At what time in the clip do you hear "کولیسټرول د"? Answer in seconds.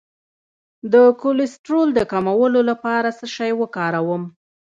1.21-1.99